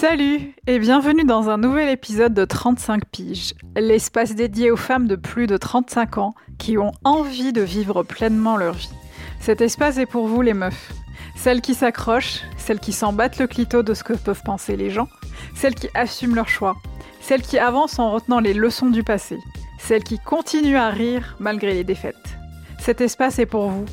Salut 0.00 0.54
et 0.68 0.78
bienvenue 0.78 1.24
dans 1.24 1.50
un 1.50 1.56
nouvel 1.56 1.88
épisode 1.88 2.32
de 2.32 2.44
35 2.44 3.04
piges, 3.06 3.54
l'espace 3.74 4.36
dédié 4.36 4.70
aux 4.70 4.76
femmes 4.76 5.08
de 5.08 5.16
plus 5.16 5.48
de 5.48 5.56
35 5.56 6.18
ans 6.18 6.34
qui 6.56 6.78
ont 6.78 6.92
envie 7.02 7.52
de 7.52 7.62
vivre 7.62 8.04
pleinement 8.04 8.56
leur 8.56 8.74
vie. 8.74 8.92
Cet 9.40 9.60
espace 9.60 9.98
est 9.98 10.06
pour 10.06 10.28
vous 10.28 10.40
les 10.40 10.54
meufs, 10.54 10.92
celles 11.34 11.60
qui 11.60 11.74
s'accrochent, 11.74 12.42
celles 12.58 12.78
qui 12.78 12.92
s'en 12.92 13.12
battent 13.12 13.40
le 13.40 13.48
clito 13.48 13.82
de 13.82 13.92
ce 13.92 14.04
que 14.04 14.12
peuvent 14.12 14.44
penser 14.44 14.76
les 14.76 14.88
gens, 14.88 15.08
celles 15.56 15.74
qui 15.74 15.88
assument 15.94 16.36
leur 16.36 16.48
choix, 16.48 16.76
celles 17.20 17.42
qui 17.42 17.58
avancent 17.58 17.98
en 17.98 18.12
retenant 18.12 18.38
les 18.38 18.54
leçons 18.54 18.90
du 18.90 19.02
passé, 19.02 19.36
celles 19.80 20.04
qui 20.04 20.20
continuent 20.20 20.78
à 20.78 20.90
rire 20.90 21.34
malgré 21.40 21.74
les 21.74 21.82
défaites. 21.82 22.38
Cet 22.78 23.00
espace 23.00 23.40
est 23.40 23.46
pour 23.46 23.66
vous, 23.66 23.86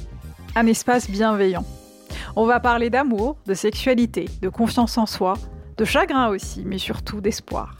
un 0.56 0.68
espace 0.68 1.10
bienveillant. 1.10 1.66
On 2.36 2.46
va 2.46 2.60
parler 2.60 2.92
d'amour, 2.92 3.38
de 3.48 3.56
sexualité, 3.56 4.30
de 4.44 4.50
confiance 4.50 5.00
en 5.00 5.08
soi, 5.08 5.34
de 5.78 5.86
chagrin 5.86 6.30
aussi, 6.30 6.64
mais 6.66 6.78
surtout 6.78 7.22
d'espoir. 7.22 7.78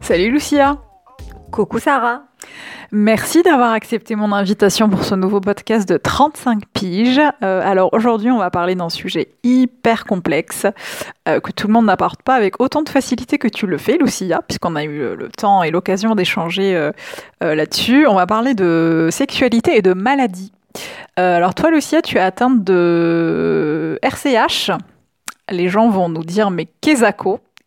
Salut 0.00 0.30
Lucia 0.30 0.76
Coucou 1.50 1.78
Sarah 1.78 2.24
Merci 2.92 3.42
d'avoir 3.42 3.72
accepté 3.72 4.14
mon 4.14 4.30
invitation 4.32 4.88
pour 4.88 5.02
ce 5.02 5.14
nouveau 5.14 5.40
podcast 5.40 5.88
de 5.88 5.96
35 5.96 6.62
piges. 6.72 7.20
Euh, 7.42 7.60
alors 7.64 7.92
aujourd'hui, 7.92 8.30
on 8.30 8.38
va 8.38 8.50
parler 8.50 8.74
d'un 8.76 8.90
sujet 8.90 9.28
hyper 9.42 10.04
complexe 10.04 10.66
euh, 11.26 11.40
que 11.40 11.50
tout 11.50 11.66
le 11.66 11.72
monde 11.72 11.86
n'apporte 11.86 12.22
pas 12.22 12.34
avec 12.34 12.60
autant 12.60 12.82
de 12.82 12.88
facilité 12.88 13.38
que 13.38 13.48
tu 13.48 13.66
le 13.66 13.78
fais, 13.78 13.96
Lucia, 13.96 14.42
puisqu'on 14.46 14.76
a 14.76 14.84
eu 14.84 15.16
le 15.16 15.28
temps 15.28 15.62
et 15.64 15.70
l'occasion 15.72 16.14
d'échanger 16.14 16.76
euh, 16.76 16.92
là-dessus. 17.40 18.06
On 18.06 18.14
va 18.14 18.26
parler 18.26 18.54
de 18.54 19.08
sexualité 19.10 19.76
et 19.76 19.82
de 19.82 19.94
maladie. 19.94 20.52
Euh, 21.18 21.36
alors 21.36 21.54
toi, 21.54 21.70
Lucia, 21.70 22.02
tu 22.02 22.16
es 22.16 22.20
atteinte 22.20 22.64
de 22.64 23.98
RCH. 24.02 24.70
Les 25.50 25.68
gens 25.68 25.88
vont 25.88 26.08
nous 26.08 26.24
dire, 26.24 26.50
mais 26.50 26.66
qu'est-ce 26.80 27.04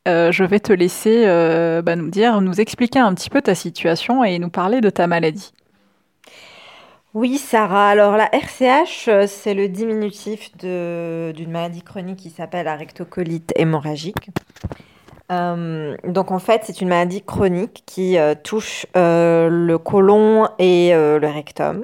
euh, 0.07 0.31
je 0.31 0.45
vais 0.45 0.61
te 0.61 0.71
laisser 0.71 1.23
euh, 1.25 1.81
bah, 1.81 1.97
nous 1.97 2.09
dire, 2.09 2.39
nous 2.39 2.61
expliquer 2.61 2.99
un 2.99 3.13
petit 3.13 3.29
peu 3.29 3.41
ta 3.41 3.55
situation 3.55 4.23
et 4.23 4.39
nous 4.39 4.49
parler 4.49 4.79
de 4.79 4.89
ta 4.89 5.05
maladie. 5.05 5.51
Oui, 7.13 7.37
Sarah. 7.37 7.89
Alors 7.89 8.15
la 8.15 8.29
RCH, 8.33 9.27
c'est 9.27 9.53
le 9.53 9.67
diminutif 9.67 10.55
d'une 10.57 11.51
maladie 11.51 11.81
chronique 11.81 12.19
qui 12.19 12.29
s'appelle 12.29 12.65
la 12.65 12.77
rectocolite 12.77 13.51
hémorragique. 13.57 14.29
donc 15.29 16.31
en 16.31 16.39
fait, 16.39 16.61
c'est 16.63 16.79
une 16.79 16.87
maladie 16.87 17.21
chronique 17.21 17.83
qui 17.85 18.17
touche 18.45 18.85
le 18.95 19.75
côlon 19.77 20.47
et 20.57 20.91
le 20.93 21.27
rectum. 21.27 21.83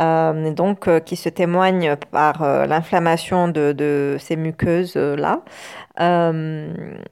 Euh, 0.00 0.52
donc 0.52 0.86
euh, 0.86 1.00
qui 1.00 1.16
se 1.16 1.28
témoigne 1.28 1.96
par 2.12 2.42
euh, 2.42 2.66
l'inflammation 2.66 3.48
de, 3.48 4.16
ces 4.20 4.36
muqueuses-là. 4.36 5.42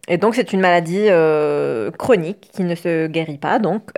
et 0.08 0.18
donc 0.18 0.36
c'est 0.36 0.52
une 0.52 0.60
maladie 0.60 1.08
chronique 1.98 2.50
qui 2.52 2.62
ne 2.62 2.74
se 2.76 3.08
guérit 3.08 3.38
pas, 3.38 3.58
donc, 3.58 3.90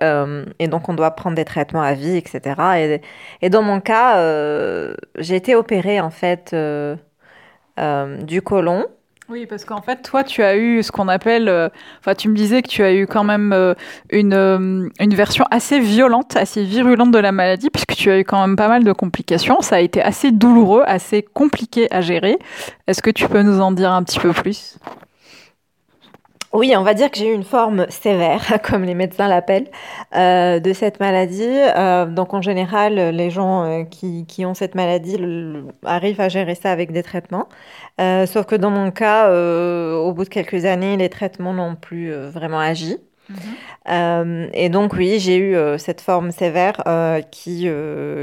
et 0.58 0.68
donc 0.68 0.88
on 0.88 0.94
doit 0.94 1.10
prendre 1.10 1.36
des 1.36 1.44
traitements 1.44 1.82
à 1.82 1.92
vie, 1.94 2.16
etc. 2.16 2.40
Et, 2.78 3.02
et 3.42 3.50
dans 3.50 3.62
mon 3.62 3.80
cas, 3.80 4.16
j'ai 5.18 5.36
été 5.36 5.54
opérée 5.54 6.00
en 6.00 6.10
fait 6.10 6.56
du 7.76 8.42
côlon. 8.42 8.86
Oui, 9.30 9.44
parce 9.44 9.66
qu'en 9.66 9.82
fait, 9.82 10.00
toi, 10.00 10.24
tu 10.24 10.42
as 10.42 10.56
eu 10.56 10.82
ce 10.82 10.90
qu'on 10.90 11.06
appelle, 11.06 11.50
euh, 11.50 11.68
enfin, 12.00 12.14
tu 12.14 12.30
me 12.30 12.34
disais 12.34 12.62
que 12.62 12.68
tu 12.68 12.82
as 12.82 12.94
eu 12.94 13.06
quand 13.06 13.24
même 13.24 13.52
euh, 13.52 13.74
une, 14.08 14.32
euh, 14.32 14.88
une 15.00 15.14
version 15.14 15.44
assez 15.50 15.80
violente, 15.80 16.34
assez 16.36 16.64
virulente 16.64 17.10
de 17.10 17.18
la 17.18 17.30
maladie, 17.30 17.68
puisque 17.68 17.94
tu 17.94 18.10
as 18.10 18.20
eu 18.20 18.24
quand 18.24 18.40
même 18.40 18.56
pas 18.56 18.68
mal 18.68 18.84
de 18.84 18.92
complications. 18.92 19.60
Ça 19.60 19.76
a 19.76 19.80
été 19.80 20.00
assez 20.00 20.32
douloureux, 20.32 20.82
assez 20.86 21.22
compliqué 21.22 21.92
à 21.92 22.00
gérer. 22.00 22.38
Est-ce 22.86 23.02
que 23.02 23.10
tu 23.10 23.28
peux 23.28 23.42
nous 23.42 23.60
en 23.60 23.70
dire 23.70 23.92
un 23.92 24.02
petit 24.02 24.18
peu 24.18 24.32
plus? 24.32 24.78
Oui, 26.54 26.74
on 26.76 26.82
va 26.82 26.94
dire 26.94 27.10
que 27.10 27.18
j'ai 27.18 27.30
eu 27.30 27.34
une 27.34 27.44
forme 27.44 27.86
sévère, 27.90 28.60
comme 28.62 28.84
les 28.84 28.94
médecins 28.94 29.28
l'appellent, 29.28 29.70
euh, 30.16 30.60
de 30.60 30.72
cette 30.72 30.98
maladie. 30.98 31.42
Euh, 31.44 32.06
donc 32.06 32.32
en 32.32 32.40
général, 32.40 32.94
les 32.94 33.30
gens 33.30 33.64
euh, 33.64 33.84
qui, 33.84 34.24
qui, 34.26 34.46
ont 34.46 34.54
cette 34.54 34.74
maladie 34.74 35.18
arrivent 35.84 36.20
à 36.20 36.28
gérer 36.28 36.54
ça 36.54 36.72
avec 36.72 36.92
des 36.92 37.02
traitements. 37.02 37.48
sauf 37.98 38.46
que 38.46 38.56
dans 38.56 38.70
mon 38.70 38.90
cas, 38.90 39.30
au 39.30 40.12
bout 40.12 40.24
de 40.24 40.28
quelques 40.28 40.64
années, 40.64 40.96
les 40.96 41.08
traitements 41.08 41.52
n'ont 41.52 41.74
plus 41.74 42.12
vraiment 42.12 42.60
agi. 42.60 42.96
Mhm. 43.28 44.48
et 44.54 44.70
donc 44.70 44.94
oui, 44.94 45.18
j'ai 45.18 45.36
eu 45.36 45.54
cette 45.76 46.00
forme 46.00 46.30
sévère 46.30 46.82
qui, 47.30 47.68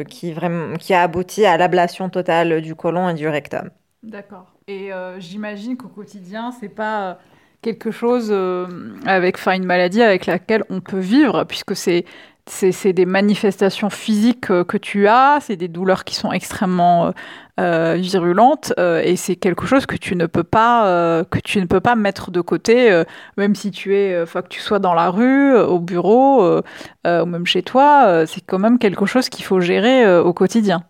qui, 0.10 0.34
vraiment, 0.34 0.78
qui 0.78 0.96
a 0.96 1.04
abouti 1.04 1.46
à 1.46 1.58
l'ablation 1.58 2.10
totale 2.10 2.62
du 2.62 2.74
côlon 2.74 3.10
et 3.10 3.14
du 3.14 3.28
rectum. 3.28 3.70
D'accord. 4.02 4.48
Et 4.68 4.90
j'imagine 5.20 5.78
qu'au 5.78 5.90
quotidien, 5.90 6.52
c'est 6.60 6.70
pas 6.70 7.20
quelque 7.66 7.90
chose 7.90 8.28
euh, 8.30 8.68
avec, 9.08 9.38
enfin, 9.38 9.54
une 9.54 9.66
maladie 9.66 10.04
avec 10.04 10.28
laquelle 10.28 10.64
on 10.70 10.82
peut 10.82 11.00
vivre, 11.00 11.46
puisque 11.46 11.76
c'est 11.76 12.06
c'est 12.48 12.94
des 12.94 13.08
manifestations 13.08 13.90
physiques 13.90 14.52
euh, 14.52 14.64
que 14.64 14.78
tu 14.78 15.08
as, 15.08 15.40
c'est 15.42 15.56
des 15.56 15.68
douleurs 15.68 16.04
qui 16.04 16.14
sont 16.14 16.32
extrêmement 16.32 17.12
euh, 17.60 17.96
virulentes 17.98 18.72
et 18.78 19.16
c'est 19.16 19.36
quelque 19.36 19.66
chose 19.66 19.88
que 19.88 19.96
tu 19.96 20.16
ne 20.16 20.28
peux 20.28 20.44
pas 20.44 21.24
que 21.32 21.40
tu 21.40 21.60
ne 21.60 21.66
peux 21.66 21.80
pas 21.80 21.96
mettre 21.96 22.30
de 22.30 22.42
côté, 22.42 23.04
même 23.38 23.56
si 23.56 23.72
tu 23.72 23.96
es, 23.96 24.22
enfin 24.22 24.44
que 24.44 24.50
tu 24.50 24.60
sois 24.60 24.78
dans 24.78 24.94
la 24.94 25.10
rue, 25.10 25.58
au 25.58 25.80
bureau, 25.80 26.60
ou 27.06 27.26
même 27.26 27.48
chez 27.48 27.64
toi, 27.64 28.26
c'est 28.28 28.42
quand 28.42 28.60
même 28.60 28.78
quelque 28.78 29.08
chose 29.08 29.30
qu'il 29.30 29.46
faut 29.46 29.60
gérer 29.60 30.20
au 30.20 30.34
quotidien. 30.34 30.84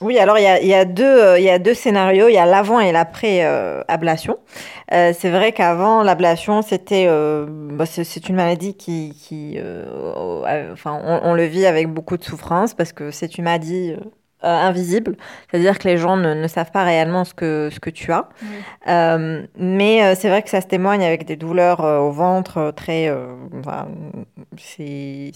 Oui, 0.00 0.18
alors 0.18 0.38
il 0.38 0.44
y 0.44 0.46
a, 0.46 0.62
y, 0.62 0.72
a 0.72 0.86
deux, 0.86 1.04
euh, 1.04 1.38
il 1.38 1.44
y 1.44 1.50
a 1.50 1.58
deux 1.58 1.74
scénarios, 1.74 2.28
il 2.28 2.34
y 2.34 2.38
a 2.38 2.46
l'avant 2.46 2.80
et 2.80 2.90
l'après-ablation. 2.90 4.38
Euh, 4.92 5.12
c'est 5.16 5.28
vrai 5.30 5.52
qu'avant, 5.52 6.02
l'ablation, 6.02 6.62
c'était, 6.62 7.04
euh, 7.06 7.46
bah, 7.48 7.84
c'est 7.84 8.28
une 8.28 8.36
maladie 8.36 8.74
qui, 8.74 9.14
qui 9.20 9.58
enfin, 10.72 10.98
on, 11.04 11.20
on, 11.24 11.34
le 11.34 11.44
vit 11.44 11.66
avec 11.66 11.88
beaucoup 11.88 12.16
de 12.16 12.24
souffrance 12.24 12.72
parce 12.72 12.92
que 12.94 13.10
c'est 13.10 13.36
une 13.36 13.44
maladie 13.44 13.94
euh, 14.42 14.48
invisible, 14.48 15.18
c'est-à-dire 15.50 15.78
que 15.78 15.86
les 15.86 15.98
gens 15.98 16.16
ne, 16.16 16.32
ne, 16.32 16.48
savent 16.48 16.70
pas 16.70 16.82
réellement 16.82 17.26
ce 17.26 17.34
que, 17.34 17.68
ce 17.70 17.78
que 17.78 17.90
tu 17.90 18.10
as. 18.10 18.26
Euh, 18.88 19.46
mais 19.58 20.02
euh, 20.02 20.14
c'est 20.18 20.30
vrai 20.30 20.42
que 20.42 20.48
ça 20.48 20.62
se 20.62 20.66
témoigne 20.66 21.04
avec 21.04 21.26
des 21.26 21.36
douleurs 21.36 21.80
au 21.80 22.10
ventre 22.10 22.72
très... 22.74 23.14
Enfin, 23.58 23.88
c'est 24.56 25.32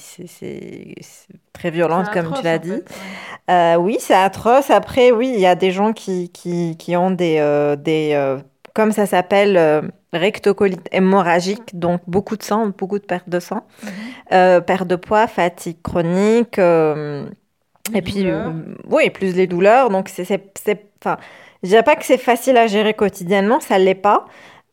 très 1.54 1.70
violente, 1.70 2.10
comme 2.12 2.34
tu 2.34 2.42
l'as 2.42 2.58
dit. 2.58 2.82
oui, 3.78 3.96
c'est 3.98 4.14
atroce. 4.14 4.70
Après, 4.70 5.10
oui, 5.10 5.32
il 5.32 5.40
y 5.40 5.46
a 5.46 5.54
des 5.54 5.70
gens 5.70 5.92
qui, 5.94 6.28
qui, 6.28 6.76
qui 6.76 6.96
ont 6.96 7.10
des... 7.10 7.74
des 7.78 8.38
comme 8.74 8.90
ça 8.90 9.06
s'appelle 9.06 9.92
rectocolite 10.12 10.88
hémorragique, 10.90 11.78
donc 11.78 12.00
beaucoup 12.08 12.36
de 12.36 12.42
sang, 12.42 12.72
beaucoup 12.76 12.98
de 12.98 13.04
perte 13.04 13.28
de 13.28 13.38
sang, 13.38 13.62
mhm. 13.84 14.62
perte 14.62 14.88
de 14.88 14.96
poids, 14.96 15.28
fatigue 15.28 15.80
chronique, 15.80 16.58
et 17.92 18.00
puis, 18.00 18.26
euh, 18.26 18.50
oui, 18.88 19.10
plus 19.10 19.34
les 19.34 19.46
douleurs. 19.46 19.90
Donc, 19.90 20.08
c'est, 20.08 20.22
enfin, 21.02 21.18
je 21.62 21.68
dirais 21.68 21.82
pas 21.82 21.96
que 21.96 22.04
c'est 22.04 22.18
facile 22.18 22.56
à 22.56 22.66
gérer 22.66 22.94
quotidiennement, 22.94 23.60
ça 23.60 23.78
l'est 23.78 23.94
pas. 23.94 24.26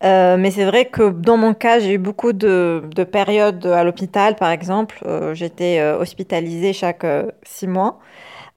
Euh, 0.03 0.35
mais 0.37 0.49
c'est 0.51 0.65
vrai 0.65 0.85
que 0.85 1.09
dans 1.11 1.37
mon 1.37 1.53
cas, 1.53 1.79
j'ai 1.79 1.93
eu 1.93 1.97
beaucoup 1.99 2.33
de, 2.33 2.83
de 2.95 3.03
périodes 3.03 3.65
à 3.67 3.83
l'hôpital, 3.83 4.35
par 4.35 4.49
exemple. 4.49 4.99
Euh, 5.05 5.33
j'étais 5.35 5.81
hospitalisée 5.81 6.73
chaque 6.73 7.05
six 7.43 7.67
mois. 7.67 7.99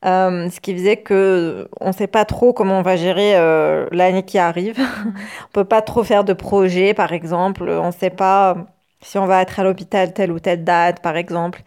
ce 0.05 0.61
qui 0.61 0.75
faisait 0.75 0.99
que 0.99 1.69
on 1.81 1.89
ne 1.89 1.93
sait 1.93 2.07
pas 2.09 2.25
trop 2.25 2.53
comment 2.53 2.79
on 2.79 2.83
va 2.83 2.97
gérer 2.97 3.35
l'année 3.93 4.25
qui 4.25 4.39
arrive. 4.39 4.79
on 5.49 5.53
peut 5.53 5.65
pas 5.65 5.83
trop 5.83 6.05
faire 6.05 6.25
de 6.25 6.33
projets, 6.33 6.95
par 6.95 7.13
exemple. 7.13 7.69
On 7.69 7.89
ne 7.89 7.93
sait 7.93 8.11
pas 8.11 8.57
si 9.03 9.19
on 9.19 9.27
va 9.27 9.43
être 9.43 9.61
à 9.61 9.65
l'hôpital 9.65 10.13
telle 10.15 10.33
ou 10.33 10.41
telle 10.41 10.65
date, 10.65 11.01
par 11.03 11.17
exemple. 11.17 11.63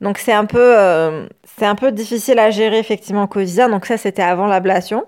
Donc 0.00 0.18
c'est 0.18 0.32
un 0.32 0.44
peu, 0.46 0.60
euh, 0.78 1.26
un 1.62 1.74
peu 1.74 1.92
difficile 1.92 2.38
à 2.38 2.50
gérer 2.50 2.78
effectivement 2.78 3.24
au 3.24 3.26
quotidien. 3.28 3.68
Donc 3.70 3.86
ça, 3.86 3.96
c'était 3.98 4.22
avant 4.22 4.46
l'ablation. 4.46 5.06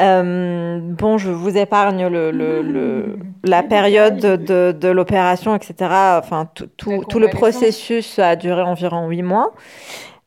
Euh, 0.00 0.80
bon, 0.82 1.18
je 1.18 1.30
vous 1.30 1.56
épargne 1.56 2.06
le, 2.08 2.30
le, 2.30 2.62
le 2.62 3.18
la 3.44 3.62
période 3.62 4.16
de, 4.16 4.72
de, 4.72 4.88
l'opération, 4.88 5.54
etc. 5.54 5.74
Enfin, 6.18 6.48
tout, 6.54 6.68
tout, 6.76 7.04
tout, 7.08 7.18
le 7.18 7.28
processus 7.28 8.18
a 8.18 8.36
duré 8.36 8.62
environ 8.62 9.08
huit 9.08 9.22
mois. 9.22 9.52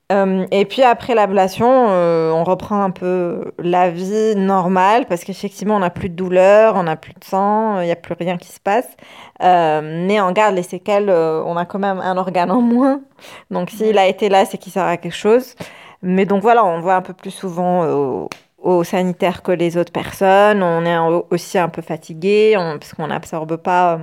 Euh, 0.09 0.45
et 0.51 0.63
puis 0.63 0.83
après 0.83 1.15
l'ablation, 1.15 1.87
euh, 1.89 2.31
on 2.31 2.45
reprend 2.45 2.81
un 2.81 2.91
peu 2.91 3.51
la 3.59 3.89
vie 3.89 4.35
normale 4.37 5.05
parce 5.05 5.25
qu'effectivement, 5.25 5.75
on 5.75 5.79
n'a 5.79 5.89
plus 5.89 6.09
de 6.09 6.15
douleur, 6.15 6.75
on 6.77 6.83
n'a 6.83 6.95
plus 6.95 7.13
de 7.13 7.23
sang, 7.25 7.81
il 7.81 7.85
n'y 7.85 7.91
a 7.91 7.97
plus 7.97 8.15
rien 8.17 8.37
qui 8.37 8.47
se 8.47 8.59
passe. 8.59 8.87
Euh, 9.43 10.05
mais 10.07 10.21
on 10.21 10.31
garde 10.31 10.55
les 10.55 10.63
séquelles, 10.63 11.09
on 11.09 11.57
a 11.57 11.65
quand 11.65 11.79
même 11.79 11.99
un 11.99 12.15
organe 12.17 12.51
en 12.51 12.61
moins. 12.61 13.01
Donc 13.51 13.69
s'il 13.69 13.97
a 13.97 14.07
été 14.07 14.29
là, 14.29 14.45
c'est 14.45 14.57
qu'il 14.57 14.71
sert 14.71 14.85
à 14.85 14.95
quelque 14.97 15.13
chose. 15.13 15.55
Mais 16.01 16.25
donc 16.25 16.41
voilà, 16.41 16.63
on 16.63 16.79
voit 16.79 16.95
un 16.95 17.01
peu 17.01 17.13
plus 17.13 17.31
souvent 17.31 18.29
au, 18.57 18.83
sanitaire 18.83 19.43
que 19.43 19.51
les 19.51 19.77
autres 19.77 19.91
personnes. 19.91 20.63
On 20.63 20.85
est 20.85 20.97
aussi 21.31 21.57
un 21.57 21.69
peu 21.69 21.81
fatigué 21.81 22.53
parce 22.55 22.93
qu'on 22.93 23.07
n'absorbe 23.07 23.57
pas 23.57 23.99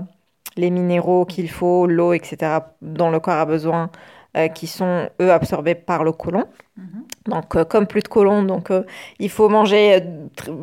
les 0.56 0.70
minéraux 0.70 1.24
qu'il 1.24 1.50
faut, 1.50 1.86
l'eau, 1.86 2.12
etc., 2.12 2.58
dont 2.80 3.10
le 3.10 3.20
corps 3.20 3.34
a 3.34 3.46
besoin 3.46 3.90
qui 4.54 4.66
sont, 4.66 5.08
eux, 5.20 5.30
absorbés 5.30 5.76
par 5.76 6.02
le 6.02 6.10
côlon. 6.10 6.44
Mhm. 6.76 7.04
Donc, 7.26 7.64
comme 7.68 7.86
plus 7.86 8.02
de 8.02 8.08
côlon, 8.08 8.42
donc 8.42 8.68
il 9.20 9.30
faut 9.30 9.48
manger 9.48 10.02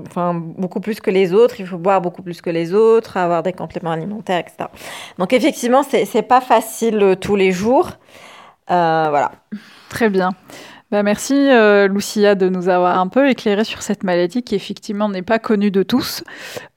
enfin, 0.07 0.33
beaucoup 0.33 0.81
plus 0.81 0.99
que 0.99 1.09
les 1.09 1.33
autres, 1.33 1.59
il 1.59 1.65
faut 1.65 1.77
boire 1.77 2.01
beaucoup 2.01 2.21
plus 2.21 2.41
que 2.41 2.49
les 2.49 2.73
autres, 2.73 3.15
avoir 3.15 3.43
des 3.43 3.53
compléments 3.53 3.91
alimentaires, 3.91 4.39
etc. 4.39 4.69
Donc, 5.17 5.31
effectivement, 5.31 5.83
c'est 5.83 6.27
pas 6.27 6.41
facile 6.41 7.15
tous 7.21 7.37
les 7.37 7.51
jours. 7.51 7.91
voilà. 8.67 9.31
Très 9.89 10.09
bien. 10.09 10.31
Bah, 10.91 11.03
merci 11.03 11.35
euh, 11.35 11.87
Lucia 11.87 12.35
de 12.35 12.49
nous 12.49 12.67
avoir 12.67 12.99
un 12.99 13.07
peu 13.07 13.29
éclairé 13.29 13.63
sur 13.63 13.81
cette 13.81 14.03
maladie 14.03 14.43
qui 14.43 14.55
effectivement 14.55 15.07
n'est 15.07 15.21
pas 15.21 15.39
connue 15.39 15.71
de 15.71 15.83
tous. 15.83 16.21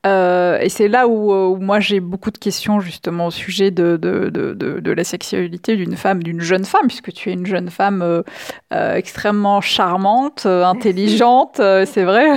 Euh, 0.06 0.60
et 0.60 0.68
c'est 0.68 0.86
là 0.86 1.08
où, 1.08 1.32
euh, 1.32 1.48
où 1.48 1.56
moi 1.56 1.80
j'ai 1.80 1.98
beaucoup 1.98 2.30
de 2.30 2.38
questions 2.38 2.78
justement 2.78 3.26
au 3.26 3.30
sujet 3.32 3.72
de, 3.72 3.96
de, 3.96 4.28
de, 4.30 4.92
la 4.92 5.02
sexualité 5.02 5.74
d'une 5.74 5.96
femme, 5.96 6.22
d'une 6.22 6.40
jeune 6.40 6.64
femme, 6.64 6.86
puisque 6.86 7.12
tu 7.12 7.30
es 7.30 7.32
une 7.32 7.46
jeune 7.46 7.70
femme 7.70 8.22
extrêmement 8.70 9.60
charmante, 9.60 10.46
intelligente, 10.46 11.56
c'est 11.56 12.04
vrai, 12.04 12.28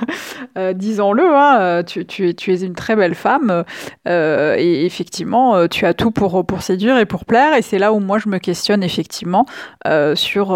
disons-le, 0.74 1.24
hein, 1.34 1.82
tu, 1.84 2.04
tu, 2.04 2.28
es, 2.28 2.34
tu 2.34 2.52
es 2.52 2.60
une 2.60 2.74
très 2.74 2.96
belle 2.96 3.14
femme 3.14 3.64
et 4.06 4.84
effectivement 4.84 5.66
tu 5.68 5.86
as 5.86 5.94
tout 5.94 6.10
pour, 6.10 6.44
pour 6.44 6.62
séduire 6.62 6.98
et 6.98 7.06
pour 7.06 7.24
plaire. 7.24 7.54
Et 7.56 7.62
c'est 7.62 7.78
là 7.78 7.92
où 7.94 8.00
moi 8.00 8.18
je 8.18 8.28
me 8.28 8.38
questionne 8.38 8.82
effectivement 8.82 9.46
sur 10.14 10.52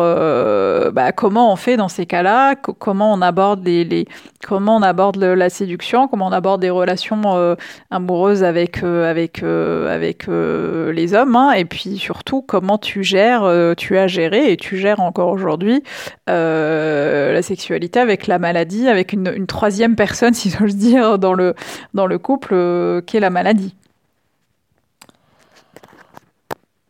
bah, 0.93 1.13
comment 1.13 1.53
on 1.53 1.57
fait 1.57 1.77
dans 1.77 1.89
ces 1.89 2.07
cas-là, 2.07 2.55
comment 2.57 3.13
on 3.13 3.23
aborde 3.23 3.65
les, 3.67 4.07
comment 4.47 4.77
on 4.77 4.83
aborde 4.83 5.17
la 5.17 5.51
séduction, 5.51 6.09
comment 6.09 6.27
on 6.27 6.33
aborde 6.33 6.61
des 6.61 6.71
relations 6.71 7.21
euh, 7.37 7.55
amoureuses 7.91 8.45
avec, 8.45 8.83
euh, 8.83 9.11
avec, 9.11 9.43
euh, 9.43 9.95
avec 9.95 10.27
les 10.29 11.15
hommes, 11.15 11.37
hein, 11.37 11.53
et 11.53 11.65
puis 11.65 11.99
surtout 11.99 12.43
comment 12.43 12.79
tu 12.79 13.03
gères, 13.03 13.75
tu 13.77 13.99
as 13.99 14.07
géré 14.07 14.53
et 14.53 14.57
tu 14.57 14.77
gères 14.77 15.01
encore 15.01 15.29
aujourd'hui 15.31 15.83
la 16.27 17.43
sexualité 17.43 18.01
avec 18.01 18.27
la 18.27 18.39
maladie, 18.39 18.89
avec 18.89 19.13
une, 19.13 19.33
une 19.35 19.47
troisième 19.47 19.97
personne, 19.97 20.35
si 20.39 20.51
j'ose 20.51 20.77
dire, 20.77 21.19
dans 21.19 21.35
le, 21.35 21.55
dans 21.95 22.07
le 22.07 22.19
couple, 22.19 23.03
qui 23.07 23.17
est 23.17 23.21
la 23.21 23.31
maladie. 23.31 23.75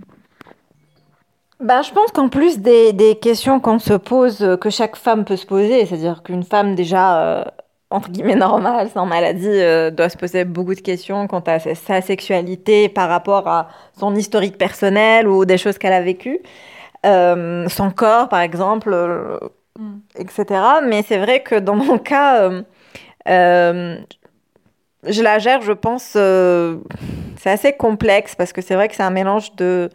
Ben, 1.61 1.83
je 1.83 1.93
pense 1.93 2.11
qu'en 2.13 2.29
plus 2.29 2.59
des, 2.59 2.93
des 2.93 3.17
questions 3.17 3.61
qu'on 3.61 3.79
se 3.79 3.95
pose, 3.95 4.57
que 4.61 4.71
chaque 4.71 4.97
femme 4.97 5.25
peut 5.25 5.37
se 5.37 5.47
poser, 5.47 5.85
c'est-à-dire 5.85 6.23
qu'une 6.23 6.43
femme 6.43 6.75
déjà 6.75 7.45
entre 7.91 8.11
guillemets 8.11 8.37
normale, 8.37 8.89
sans 8.89 9.05
maladie, 9.05 9.47
euh, 9.49 9.91
doit 9.91 10.09
se 10.09 10.17
poser 10.17 10.45
beaucoup 10.45 10.75
de 10.75 10.81
questions 10.81 11.27
quant 11.27 11.41
à 11.41 11.59
sa 11.59 12.01
sexualité 12.01 12.89
par 12.89 13.09
rapport 13.09 13.49
à 13.49 13.69
son 13.99 14.15
historique 14.15 14.57
personnel 14.57 15.27
ou 15.29 15.45
des 15.45 15.59
choses 15.59 15.77
qu'elle 15.77 15.93
a 15.93 16.01
vécues. 16.01 16.39
Euh, 17.05 17.69
son 17.69 17.91
corps, 17.91 18.29
par 18.29 18.41
exemple, 18.41 18.91
euh, 18.93 19.39
mm. 19.79 19.99
etc. 20.17 20.45
Mais 20.87 21.03
c'est 21.03 21.19
vrai 21.19 21.43
que 21.43 21.57
dans 21.57 21.75
mon 21.75 21.99
cas, 21.99 22.49
je 23.27 25.23
la 25.23 25.39
gère, 25.41 25.63
je 25.63 25.73
pense, 25.73 26.17
c'est 27.37 27.51
assez 27.51 27.73
complexe 27.73 28.37
parce 28.37 28.53
que 28.53 28.63
c'est 28.63 28.75
vrai 28.77 28.89
que 28.89 28.95
c'est 28.95 29.03
un 29.03 29.11
mélange 29.11 29.57
de... 29.57 29.91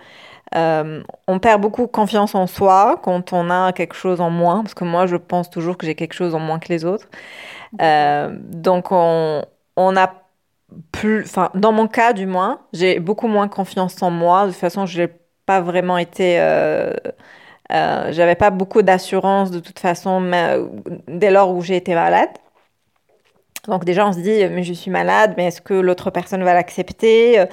on 0.56 1.40
perd 1.40 1.62
beaucoup 1.62 1.88
confiance 1.88 2.34
en 2.34 2.48
soi 2.48 3.00
quand 3.04 3.34
on 3.34 3.50
a 3.50 3.74
quelque 3.74 3.96
chose 3.96 4.22
en 4.22 4.30
moins, 4.30 4.62
parce 4.64 4.74
que 4.74 4.86
moi 4.86 5.06
je 5.06 5.18
pense 5.18 5.50
toujours 5.50 5.78
que 5.78 5.86
j'ai 5.86 5.96
quelque 5.96 6.14
chose 6.14 6.34
en 6.34 6.40
moins 6.40 6.60
que 6.60 6.70
les 6.70 6.86
autres. 6.86 7.08
Euh, 7.82 8.36
donc, 8.40 8.92
on, 8.92 9.44
on 9.76 9.96
a 9.96 10.14
plus, 10.92 11.24
enfin, 11.24 11.50
dans 11.56 11.72
mon 11.72 11.88
cas 11.88 12.14
du 12.14 12.26
moins, 12.26 12.60
j'ai 12.74 13.00
beaucoup 13.00 13.28
moins 13.28 13.48
confiance 13.48 14.02
en 14.02 14.12
moi. 14.12 14.48
De 14.48 14.52
toute 14.52 14.60
façon, 14.60 14.86
je 14.86 15.04
n'ai 15.04 15.10
pas 15.46 15.62
vraiment 15.62 15.98
été. 15.98 16.40
Euh, 16.40 16.94
euh, 17.72 18.12
j'avais 18.12 18.36
pas 18.36 18.52
beaucoup 18.52 18.84
d'assurance 18.84 19.50
de 19.50 19.60
toute 19.60 19.80
façon 19.80 20.20
mais, 20.20 20.60
dès 21.08 21.32
lors 21.32 21.52
où 21.52 21.62
j'ai 21.62 21.76
été 21.76 21.96
malade. 21.96 22.30
Donc 23.68 23.86
déjà 23.86 24.06
on 24.08 24.14
se 24.14 24.20
dit 24.20 24.46
mais 24.52 24.62
je 24.62 24.74
suis 24.74 24.92
malade, 24.92 25.34
mais 25.36 25.48
est-ce 25.48 25.62
que 25.62 25.74
l'autre 25.74 26.12
personne 26.12 26.44
va 26.44 26.54
l'accepter? 26.54 27.44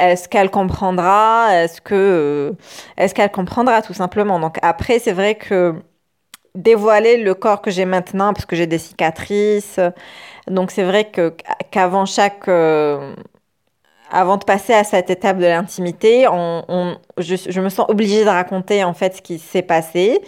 Est-ce 0.00 0.28
qu'elle 0.28 0.50
comprendra 0.50 1.54
Est-ce 1.54 1.80
que 1.80 2.54
est-ce 2.96 3.14
qu'elle 3.14 3.30
comprendra 3.30 3.82
tout 3.82 3.94
simplement 3.94 4.40
Donc 4.40 4.58
après 4.62 4.98
c'est 4.98 5.12
vrai 5.12 5.34
que 5.36 5.74
dévoiler 6.54 7.18
le 7.18 7.34
corps 7.34 7.62
que 7.62 7.70
j'ai 7.70 7.84
maintenant 7.84 8.32
parce 8.32 8.46
que 8.46 8.56
j'ai 8.56 8.66
des 8.66 8.78
cicatrices. 8.78 9.78
Donc 10.48 10.70
c'est 10.70 10.84
vrai 10.84 11.10
que 11.10 11.34
qu'avant 11.70 12.06
chaque 12.06 12.48
euh, 12.48 13.14
avant 14.10 14.36
de 14.36 14.44
passer 14.44 14.74
à 14.74 14.84
cette 14.84 15.10
étape 15.10 15.38
de 15.38 15.44
l'intimité, 15.46 16.26
on, 16.28 16.96
je, 17.18 17.60
me 17.60 17.68
sens 17.68 17.86
obligée 17.88 18.24
de 18.24 18.28
raconter 18.28 18.82
en 18.84 18.94
fait 18.94 19.16
ce 19.16 19.22
qui 19.22 19.38
s'est 19.38 19.62
passé 19.62 20.20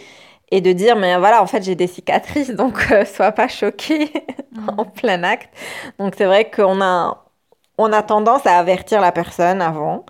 et 0.50 0.60
de 0.60 0.72
dire 0.72 0.96
mais 0.96 1.16
voilà 1.18 1.42
en 1.42 1.46
fait 1.46 1.62
j'ai 1.62 1.74
des 1.74 1.86
cicatrices 1.86 2.50
donc 2.54 2.92
euh, 2.92 3.04
sois 3.04 3.32
pas 3.32 3.48
choqué 3.48 4.12
mmh. 4.52 4.68
en 4.78 4.84
plein 4.84 5.22
acte. 5.24 5.50
Donc 5.98 6.14
c'est 6.16 6.26
vrai 6.26 6.50
qu'on 6.50 6.80
a 6.82 7.24
on 7.78 7.92
a 7.92 8.02
tendance 8.02 8.46
à 8.46 8.58
avertir 8.58 9.00
la 9.00 9.12
personne 9.12 9.60
avant. 9.60 10.04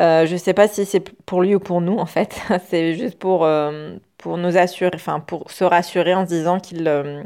Euh, 0.00 0.24
je 0.26 0.36
sais 0.36 0.54
pas 0.54 0.68
si 0.68 0.86
c'est 0.86 1.00
pour 1.26 1.42
lui 1.42 1.54
ou 1.54 1.60
pour 1.60 1.80
nous 1.80 1.98
en 1.98 2.06
fait. 2.06 2.40
c'est 2.68 2.94
juste 2.94 3.18
pour 3.18 3.44
euh, 3.44 3.96
pour 4.18 4.38
nous 4.38 4.56
assurer, 4.56 4.92
enfin 4.94 5.20
pour 5.20 5.50
se 5.50 5.64
rassurer 5.64 6.14
en 6.14 6.24
se 6.24 6.30
disant 6.30 6.60
qu'il 6.60 6.88
euh, 6.88 7.22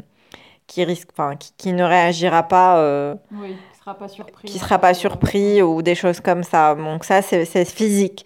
risque, 0.77 1.09
enfin 1.13 1.35
qu'il 1.57 1.75
ne 1.75 1.83
réagira 1.83 2.43
pas. 2.43 3.15
Oui, 3.31 3.49
qu'il 3.49 3.79
sera 3.79 3.93
pas 3.95 4.07
surpris. 4.07 4.47
Qu'il 4.47 4.59
sera 4.59 4.79
pas 4.79 4.93
surpris 4.93 5.61
ou 5.61 5.81
des 5.81 5.95
choses 5.95 6.19
comme 6.19 6.43
ça. 6.43 6.75
Donc 6.75 7.05
ça 7.05 7.21
c'est 7.21 7.65
physique. 7.65 8.25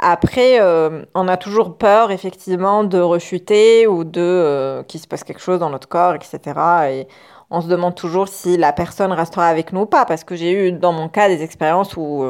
Après, 0.00 0.60
euh, 0.60 1.04
on 1.16 1.26
a 1.26 1.36
toujours 1.36 1.76
peur 1.76 2.12
effectivement 2.12 2.84
de 2.84 3.00
rechuter 3.00 3.88
ou 3.88 4.04
de 4.04 4.84
qu'il 4.86 5.00
se 5.00 5.08
passe 5.08 5.24
quelque 5.24 5.40
chose 5.40 5.58
dans 5.58 5.70
notre 5.70 5.88
corps, 5.88 6.14
etc. 6.14 6.38
Et 6.90 7.08
on 7.50 7.60
se 7.60 7.68
demande 7.68 7.94
toujours 7.94 8.28
si 8.28 8.56
la 8.56 8.72
personne 8.72 9.12
restera 9.12 9.48
avec 9.48 9.72
nous 9.72 9.80
ou 9.80 9.86
pas, 9.86 10.04
parce 10.04 10.24
que 10.24 10.36
j'ai 10.36 10.68
eu 10.68 10.72
dans 10.72 10.92
mon 10.92 11.08
cas 11.08 11.28
des 11.28 11.42
expériences 11.42 11.96
où 11.96 12.24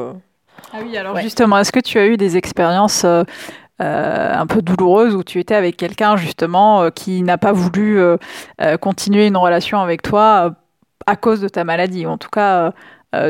ah 0.73 0.77
oui, 0.83 0.97
alors 0.97 1.17
justement, 1.19 1.57
est-ce 1.57 1.71
que 1.71 1.79
tu 1.79 1.97
as 1.97 2.07
eu 2.07 2.17
des 2.17 2.37
expériences 2.37 3.05
euh, 3.81 4.33
un 4.33 4.45
peu 4.45 4.61
douloureuse 4.61 5.15
où 5.15 5.23
tu 5.23 5.39
étais 5.39 5.55
avec 5.55 5.77
quelqu'un 5.77 6.17
justement 6.17 6.81
euh, 6.81 6.89
qui 6.89 7.21
n'a 7.21 7.37
pas 7.37 7.53
voulu 7.53 7.97
euh, 7.97 8.17
continuer 8.81 9.27
une 9.27 9.37
relation 9.37 9.79
avec 9.79 10.01
toi 10.01 10.53
à 11.05 11.15
cause 11.15 11.39
de 11.39 11.47
ta 11.47 11.63
maladie, 11.63 12.05
ou 12.05 12.09
en 12.09 12.17
tout 12.17 12.29
cas 12.29 12.73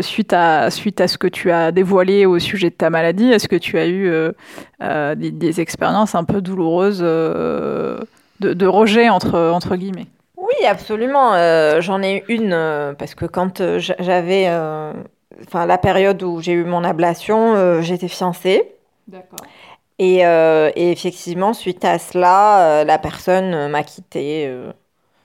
suite, 0.01 0.33
à, 0.33 0.69
suite 0.71 0.99
à 0.99 1.07
ce 1.07 1.17
que 1.17 1.27
tu 1.27 1.51
as 1.51 1.71
dévoilé 1.71 2.25
au 2.25 2.37
sujet 2.39 2.69
de 2.69 2.75
ta 2.75 2.89
maladie, 2.89 3.31
est-ce 3.31 3.47
que 3.47 3.55
tu 3.55 3.77
as 3.77 3.87
eu 3.87 4.11
des, 5.15 5.61
expériences 5.61 6.15
un 6.15 6.25
peu 6.25 6.41
douloureuses 6.41 6.99
de, 6.99 7.99
de, 8.41 8.65
rejet 8.65 9.07
entre, 9.07 9.39
entre 9.39 9.77
guillemets? 9.77 10.07
Oui, 10.59 10.65
absolument. 10.65 11.33
J'en 11.81 12.01
ai 12.01 12.23
eu 12.27 12.35
une 12.35 12.95
parce 12.97 13.15
que 13.15 13.25
quand 13.25 13.61
j'avais, 13.77 14.47
enfin 15.47 15.65
la 15.65 15.77
période 15.77 16.21
où 16.23 16.41
j'ai 16.41 16.53
eu 16.53 16.63
mon 16.63 16.83
ablation, 16.83 17.81
j'étais 17.81 18.07
fiancée. 18.07 18.75
D'accord. 19.07 19.45
Euh, 20.01 20.71
et, 20.75 20.91
effectivement, 20.91 21.53
suite 21.53 21.83
à 21.83 21.99
cela, 21.99 22.81
euh, 22.81 22.83
la 22.85 22.97
personne 22.97 23.53
euh, 23.53 23.67
m'a 23.67 23.83
quittée. 23.83 24.51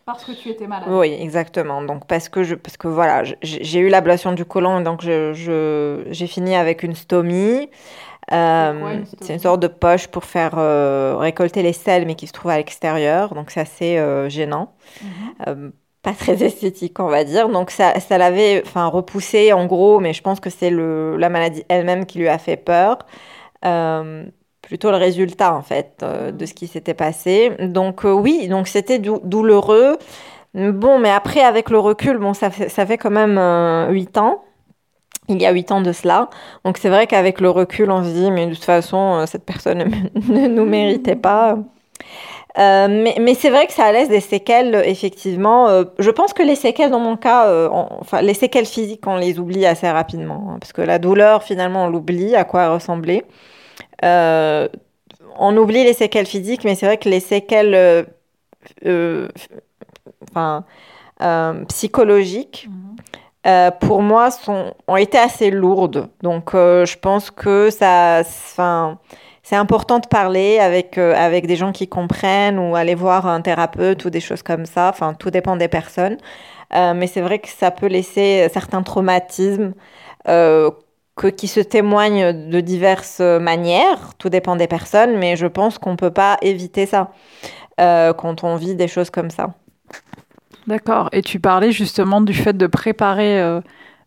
Parce 0.04 0.24
que 0.24 0.32
tu 0.32 0.50
étais 0.50 0.66
malade. 0.66 0.88
Oui, 0.88 1.16
exactement. 1.18 1.80
Donc 1.80 2.06
parce 2.06 2.28
que 2.28 2.42
je, 2.42 2.54
parce 2.54 2.76
que 2.76 2.88
voilà, 2.88 3.22
j'ai 3.42 3.78
eu 3.78 3.88
l'ablation 3.88 4.32
du 4.32 4.44
côlon, 4.44 4.80
donc 4.80 5.00
je, 5.02 6.04
j'ai 6.10 6.26
fini 6.26 6.54
avec 6.56 6.82
une 6.82 6.94
stomie. 6.94 7.70
C'est 8.28 9.32
une 9.32 9.38
sorte 9.38 9.60
de 9.60 9.68
poche 9.68 10.08
pour 10.08 10.24
faire 10.24 10.54
récolter 11.18 11.62
les 11.62 11.72
sels, 11.72 12.06
mais 12.06 12.14
qui 12.14 12.26
se 12.26 12.32
trouve 12.32 12.50
à 12.50 12.56
l'extérieur. 12.56 13.34
Donc 13.34 13.50
c'est 13.50 13.60
assez 13.60 14.28
gênant. 14.28 14.72
Mhm. 15.46 15.72
pas 16.02 16.12
très 16.12 16.42
esthétique, 16.44 17.00
on 17.00 17.08
va 17.08 17.24
dire. 17.24 17.48
Donc 17.48 17.70
ça, 17.70 17.98
ça 18.00 18.18
l'avait 18.18 18.62
enfin, 18.64 18.86
repoussé 18.86 19.52
en 19.52 19.66
gros, 19.66 20.00
mais 20.00 20.12
je 20.12 20.22
pense 20.22 20.40
que 20.40 20.50
c'est 20.50 20.70
la 20.70 21.28
maladie 21.28 21.64
elle-même 21.68 22.06
qui 22.06 22.18
lui 22.18 22.28
a 22.28 22.38
fait 22.38 22.56
peur 22.56 22.98
plutôt 24.64 24.90
le 24.90 24.96
résultat 24.96 25.54
en 25.54 25.62
fait 25.62 26.00
euh, 26.02 26.32
de 26.32 26.46
ce 26.46 26.54
qui 26.54 26.66
s'était 26.66 26.94
passé. 26.94 27.52
Donc 27.60 28.04
euh, 28.04 28.12
oui, 28.12 28.48
donc 28.48 28.68
c'était 28.68 28.98
douloureux. 28.98 29.98
Bon, 30.54 31.00
mais 31.00 31.10
après 31.10 31.40
avec 31.40 31.68
le 31.70 31.78
recul, 31.78 32.18
bon, 32.18 32.32
ça 32.32 32.48
fait, 32.50 32.68
ça 32.68 32.86
fait 32.86 32.96
quand 32.96 33.10
même 33.10 33.38
euh, 33.38 33.90
huit 33.90 34.16
ans. 34.18 34.44
Il 35.28 35.40
y 35.40 35.46
a 35.46 35.52
huit 35.52 35.72
ans 35.72 35.80
de 35.80 35.92
cela. 35.92 36.28
Donc 36.64 36.78
c'est 36.78 36.88
vrai 36.88 37.06
qu'avec 37.06 37.40
le 37.40 37.50
recul, 37.50 37.90
on 37.90 38.04
se 38.04 38.10
dit, 38.10 38.30
mais 38.30 38.46
de 38.46 38.54
toute 38.54 38.64
façon, 38.64 39.24
cette 39.26 39.44
personne 39.44 39.84
ne 40.28 40.48
nous 40.48 40.64
méritait 40.66 41.16
pas. 41.16 41.58
mais, 42.56 43.16
mais 43.18 43.34
c'est 43.34 43.50
vrai 43.50 43.66
que 43.66 43.72
ça 43.72 43.90
laisse 43.90 44.08
des 44.08 44.20
séquelles, 44.20 44.82
effectivement. 44.84 45.84
je 45.98 46.10
pense 46.10 46.34
que 46.34 46.42
les 46.42 46.56
séquelles, 46.56 46.90
dans 46.90 47.00
mon 47.00 47.16
cas, 47.16 47.68
enfin, 47.70 48.20
les 48.20 48.34
séquelles 48.34 48.66
physiques, 48.66 49.06
on 49.06 49.16
les 49.16 49.38
oublie 49.38 49.64
assez 49.64 49.90
rapidement. 49.90 50.50
Hein, 50.50 50.58
parce 50.60 50.72
que 50.72 50.82
la 50.82 50.98
douleur, 50.98 51.42
finalement, 51.42 51.86
on 51.86 51.88
l'oublie, 51.88 52.36
à 52.36 52.44
quoi 52.44 52.64
elle 52.64 52.70
ressemblait. 52.70 53.24
Euh, 54.04 54.68
on 55.38 55.56
oublie 55.56 55.84
les 55.84 55.92
séquelles 55.92 56.26
physiques, 56.26 56.64
mais 56.64 56.74
c'est 56.74 56.86
vrai 56.86 56.98
que 56.98 57.08
les 57.08 57.20
séquelles 57.20 57.74
euh, 57.74 58.04
euh, 58.86 59.28
enfin, 60.22 60.64
psychologiques, 61.68 62.68
mhm. 63.44 63.70
pour 63.80 64.02
moi, 64.02 64.30
sont, 64.30 64.74
ont 64.88 64.96
été 64.96 65.18
assez 65.18 65.50
lourdes. 65.50 66.08
Donc, 66.22 66.50
je 66.52 66.98
pense 66.98 67.30
que 67.30 67.70
ça, 67.70 68.22
c'est 69.42 69.56
important 69.56 69.98
de 69.98 70.06
parler 70.06 70.58
avec, 70.58 70.98
avec 70.98 71.46
des 71.46 71.56
gens 71.56 71.72
qui 71.72 71.88
comprennent 71.88 72.58
ou 72.58 72.76
aller 72.76 72.94
voir 72.94 73.26
un 73.26 73.40
thérapeute 73.40 74.04
ou 74.04 74.10
des 74.10 74.20
choses 74.20 74.42
comme 74.42 74.66
ça. 74.66 74.88
Enfin, 74.88 75.14
tout 75.14 75.30
dépend 75.30 75.56
des 75.56 75.68
personnes. 75.68 76.16
mais 76.72 77.06
c'est 77.06 77.20
vrai 77.20 77.38
que 77.38 77.48
ça 77.48 77.70
peut 77.70 77.86
laisser 77.86 78.48
certains 78.52 78.82
traumatismes 78.82 79.74
que, 80.24 81.28
qui 81.36 81.48
se 81.48 81.60
témoignent 81.60 82.48
de 82.48 82.60
diverses 82.60 83.20
manières. 83.20 84.14
Tout 84.18 84.30
dépend 84.30 84.56
des 84.56 84.68
personnes, 84.68 85.16
mais 85.18 85.36
je 85.36 85.46
pense 85.46 85.78
qu'on 85.78 85.92
ne 85.92 85.96
peut 85.96 86.10
pas 86.10 86.38
éviter 86.42 86.86
ça 86.86 87.10
quand 87.78 88.44
on 88.44 88.56
vit 88.56 88.74
des 88.74 88.88
choses 88.88 89.10
comme 89.10 89.30
ça. 89.30 89.54
D'accord. 90.66 91.10
Et 91.12 91.22
tu 91.22 91.40
parlais 91.40 91.72
justement 91.72 92.20
du 92.20 92.32
fait 92.32 92.56
de 92.56 92.66
préparer 92.66 93.40
euh, 93.40 93.60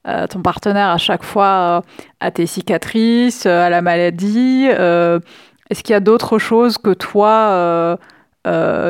euh, 0.08 0.26
ton 0.28 0.42
partenaire 0.42 0.90
à 0.90 0.98
chaque 0.98 1.24
fois 1.24 1.46
euh, 1.46 1.82
à 2.20 2.32
tes 2.32 2.48
cicatrices, 2.48 3.46
à 3.46 3.70
la 3.70 3.82
maladie. 3.82 4.66
Est-ce 4.66 5.84
qu'il 5.84 5.94
y 5.94 5.96
a 5.96 6.00
d'autres 6.00 6.40
choses 6.40 6.78
que 6.78 6.94
toi, 6.94 7.98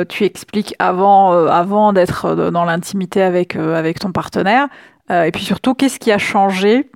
tu 0.07 0.23
expliques 0.23 0.75
avant, 0.79 1.93
d'être 1.93 2.35
dans 2.35 2.63
l'intimité 2.63 3.21
avec, 3.21 3.57
ton 3.99 4.11
partenaire? 4.11 4.67
Et 5.09 5.31
puis 5.31 5.43
surtout, 5.43 5.73
qu'est-ce 5.73 5.99
qui 5.99 6.11
a 6.11 6.19
changé 6.19 6.89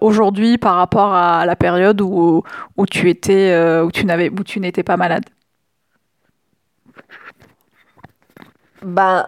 aujourd'hui 0.00 0.58
par 0.58 0.76
rapport 0.76 1.14
à 1.14 1.44
la 1.46 1.54
période 1.54 2.00
tu 2.90 3.10
étais, 3.10 3.54
où 3.84 3.92
tu 3.92 4.06
n'avais, 4.06 4.30
où 4.30 4.42
tu 4.42 4.58
n'étais 4.58 4.82
pas 4.82 4.96
malade? 4.96 5.24
Ben, 8.82 9.24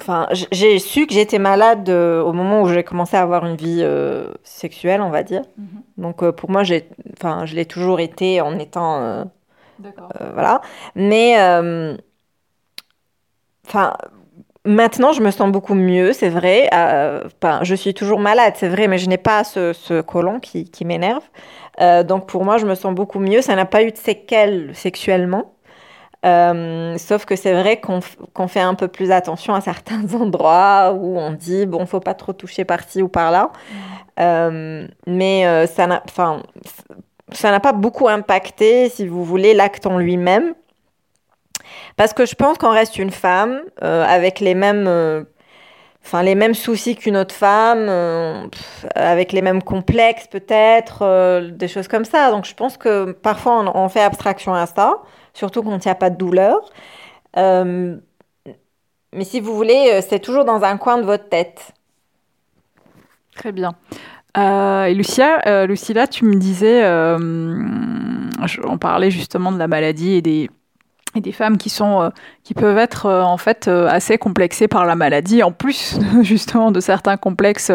Enfin, 0.00 0.28
j'ai 0.30 0.78
su 0.78 1.06
que 1.06 1.14
j'étais 1.14 1.38
malade 1.38 1.88
euh, 1.88 2.22
au 2.22 2.32
moment 2.32 2.62
où 2.62 2.68
j'ai 2.68 2.84
commencé 2.84 3.16
à 3.16 3.22
avoir 3.22 3.44
une 3.46 3.56
vie 3.56 3.80
euh, 3.80 4.32
sexuelle, 4.44 5.00
on 5.00 5.10
va 5.10 5.22
dire. 5.22 5.42
Mhm. 5.58 5.82
Donc 5.98 6.30
pour 6.30 6.50
moi, 6.50 6.62
j'ai, 6.62 6.88
enfin, 7.16 7.44
je 7.46 7.54
l'ai 7.54 7.66
toujours 7.66 8.00
été 8.00 8.40
en 8.40 8.58
étant, 8.58 9.24
voilà. 10.34 10.60
Mais, 10.94 11.36
enfin, 13.66 13.94
maintenant, 14.64 15.12
je 15.12 15.20
me 15.20 15.30
sens 15.30 15.50
beaucoup 15.50 15.74
mieux, 15.74 16.12
c'est 16.12 16.28
vrai. 16.28 16.68
Enfin, 16.72 17.60
je 17.62 17.74
suis 17.74 17.94
toujours 17.94 18.20
malade, 18.20 18.54
c'est 18.56 18.68
vrai, 18.68 18.86
mais 18.86 18.98
je 18.98 19.08
n'ai 19.08 19.18
pas 19.18 19.42
ce, 19.42 19.72
ce 19.72 20.00
colon 20.00 20.38
qui, 20.38 20.70
qui 20.70 20.84
m'énerve. 20.84 21.24
donc 22.04 22.26
pour 22.26 22.44
moi, 22.44 22.58
je 22.58 22.66
me 22.66 22.74
sens 22.76 22.94
beaucoup 22.94 23.18
mieux. 23.18 23.42
Ça 23.42 23.56
n'a 23.56 23.66
pas 23.66 23.82
eu 23.82 23.90
de 23.90 23.96
séquelles 23.96 24.70
sexuellement. 24.74 25.53
Euh, 26.24 26.96
sauf 26.96 27.26
que 27.26 27.36
c'est 27.36 27.52
vrai 27.52 27.80
qu'on 27.80 28.48
fait 28.48 28.60
un 28.60 28.74
peu 28.74 28.88
plus 28.88 29.10
attention 29.10 29.54
à 29.54 29.60
certains 29.60 30.14
endroits 30.14 30.94
où 30.94 31.18
on 31.18 31.32
dit 31.32 31.66
bon, 31.66 31.84
faut 31.86 32.00
pas 32.00 32.14
trop 32.14 32.32
toucher 32.32 32.64
par-ci 32.64 33.02
ou 33.02 33.08
par-là. 33.08 33.50
Euh, 34.20 34.86
mais 35.06 35.46
euh, 35.46 35.66
ça 35.66 35.86
n'a, 35.86 36.02
ça 37.32 37.50
n'a 37.50 37.60
pas 37.60 37.72
beaucoup 37.72 38.08
impacté, 38.08 38.88
si 38.88 39.06
vous 39.06 39.24
voulez, 39.24 39.54
l'acte 39.54 39.86
en 39.86 39.98
lui-même. 39.98 40.54
Parce 41.96 42.12
que 42.12 42.26
je 42.26 42.34
pense 42.34 42.58
qu'on 42.58 42.70
reste 42.70 42.98
une 42.98 43.10
femme 43.10 43.60
avec 43.80 44.40
les 44.40 44.54
mêmes, 44.54 44.88
enfin 46.04 46.22
les 46.22 46.34
mêmes 46.34 46.54
soucis 46.54 46.96
qu'une 46.96 47.16
autre 47.16 47.34
femme, 47.34 47.88
avec 48.96 49.30
les 49.30 49.42
mêmes 49.42 49.62
complexes 49.62 50.26
peut-être, 50.26 51.48
des 51.52 51.68
choses 51.68 51.86
comme 51.86 52.04
ça. 52.04 52.32
Donc 52.32 52.46
je 52.46 52.54
pense 52.54 52.76
que 52.76 53.12
parfois 53.12 53.60
on, 53.60 53.84
on 53.84 53.88
fait 53.88 54.02
abstraction 54.02 54.54
à 54.54 54.66
ça 54.66 55.02
surtout 55.34 55.62
quand 55.62 55.84
il 55.84 55.88
n'y 55.88 55.92
a 55.92 55.96
pas 55.96 56.10
de 56.10 56.16
douleur. 56.16 56.70
Euh, 57.36 57.96
mais 59.12 59.24
si 59.24 59.40
vous 59.40 59.54
voulez, 59.54 59.90
euh, 59.92 60.00
c'est 60.08 60.20
toujours 60.20 60.44
dans 60.44 60.62
un 60.62 60.76
coin 60.78 60.98
de 60.98 61.04
votre 61.04 61.28
tête. 61.28 61.72
Très 63.36 63.52
bien. 63.52 63.74
Euh, 64.36 64.84
et 64.84 64.94
Lucia, 64.94 65.66
Lucilla, 65.66 66.06
tu 66.06 66.24
me 66.24 66.36
disais, 66.36 66.84
on 68.64 68.78
parlait 68.78 69.10
justement 69.10 69.52
de 69.52 69.58
la 69.58 69.68
maladie 69.68 70.14
et 70.14 70.22
des, 70.22 70.50
et 71.14 71.20
des 71.20 71.32
femmes 71.32 71.56
qui 71.56 71.70
sont 71.70 72.02
euh, 72.02 72.08
qui 72.42 72.54
peuvent 72.54 72.78
être 72.78 73.06
euh, 73.06 73.22
en 73.22 73.36
fait 73.36 73.68
euh, 73.68 73.88
assez 73.88 74.18
complexées 74.18 74.68
par 74.68 74.84
la 74.84 74.96
maladie 74.96 75.42
en 75.42 75.52
plus 75.52 75.98
justement 76.22 76.70
de 76.70 76.80
certains 76.80 77.16
complexes 77.16 77.72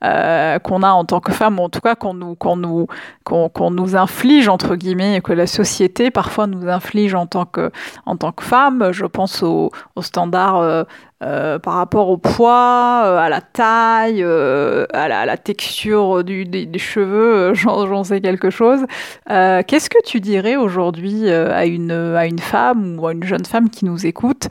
qu'on 0.00 0.82
a 0.82 0.90
en 0.90 1.04
tant 1.04 1.20
que 1.20 1.32
femme 1.32 1.58
ou 1.58 1.64
en 1.64 1.68
tout 1.68 1.80
cas 1.80 1.94
qu'on 1.94 2.14
nous 2.14 2.34
qu'on 2.34 2.56
nous 2.56 2.86
qu'on 3.24 3.70
nous 3.70 3.96
inflige 3.96 4.48
entre 4.48 4.76
guillemets 4.76 5.16
et 5.16 5.20
que 5.20 5.32
la 5.32 5.46
société 5.46 6.10
parfois 6.10 6.46
nous 6.46 6.68
inflige 6.68 7.14
en 7.14 7.26
tant 7.26 7.44
que 7.44 7.70
en 8.06 8.16
tant 8.16 8.32
que 8.32 8.44
femme 8.44 8.90
je 8.92 9.04
pense 9.04 9.42
aux, 9.42 9.70
aux 9.96 10.02
standards 10.02 10.86
euh, 11.20 11.58
par 11.58 11.74
rapport 11.74 12.10
au 12.10 12.16
poids, 12.16 13.02
euh, 13.04 13.18
à 13.18 13.28
la 13.28 13.40
taille, 13.40 14.22
euh, 14.22 14.86
à, 14.92 15.08
la, 15.08 15.36
texture 15.36 16.22
du, 16.22 16.44
des, 16.44 16.78
cheveux, 16.78 17.54
j'en 17.54 18.04
sais 18.04 18.20
quelque 18.20 18.50
chose. 18.50 18.84
Qu'est-ce 19.26 19.90
que 19.90 19.98
tu 20.04 20.20
dirais 20.20 20.54
aujourd'hui 20.54 21.28
à, 21.28 21.66
une, 21.66 21.90
à 21.90 22.24
une 22.26 22.38
femme 22.38 23.00
ou 23.00 23.08
à 23.08 23.12
une 23.12 23.24
jeune 23.24 23.44
femme 23.44 23.68
qui 23.68 23.84
nous 23.84 24.06
écoute, 24.06 24.46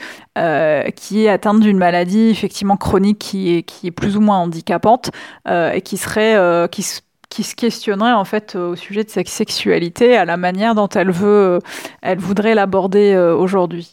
qui 0.96 1.26
est 1.26 1.30
atteinte 1.30 1.62
d'une 1.62 1.78
maladie 1.78 2.30
effectivement 2.30 2.76
chronique 2.76 3.20
qui 3.20 3.56
est, 3.56 3.64
qui 3.64 3.88
est 3.88 3.92
plus 3.92 4.18
ou 4.18 4.22
moins 4.22 4.38
handicapante 4.38 5.12
et 5.50 5.82
qui 5.82 5.98
serait... 5.98 6.68
qui 6.70 6.86
qui 7.30 7.44
se 7.44 7.56
questionnerait 7.56 8.14
en 8.14 8.24
fait 8.24 8.56
au 8.56 8.78
sujet 8.78 9.04
de 9.04 9.10
sa 9.10 9.22
sexualité, 9.26 10.16
à 10.16 10.24
la 10.24 10.38
manière 10.38 10.76
dont 10.76 10.88
elle 10.88 11.12
veut, 11.12 11.60
elle 12.02 12.20
voudrait 12.20 12.56
l'aborder 12.56 13.18
aujourd'hui? 13.18 13.92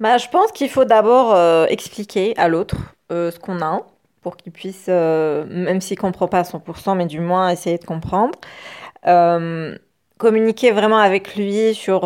Bah, 0.00 0.16
je 0.16 0.28
pense 0.28 0.52
qu'il 0.52 0.68
faut 0.68 0.84
d'abord 0.84 1.34
euh, 1.34 1.66
expliquer 1.66 2.36
à 2.36 2.48
l'autre 2.48 2.76
euh, 3.10 3.32
ce 3.32 3.38
qu'on 3.40 3.60
a 3.60 3.82
pour 4.22 4.36
qu'il 4.36 4.52
puisse, 4.52 4.86
euh, 4.88 5.44
même 5.48 5.80
s'il 5.80 5.96
ne 5.96 6.00
comprend 6.00 6.28
pas 6.28 6.40
à 6.40 6.42
100%, 6.44 6.96
mais 6.96 7.06
du 7.06 7.20
moins 7.20 7.50
essayer 7.50 7.78
de 7.78 7.84
comprendre. 7.84 8.38
communiquer 10.18 10.72
vraiment 10.72 10.98
avec 10.98 11.36
lui 11.36 11.74
sur, 11.74 12.00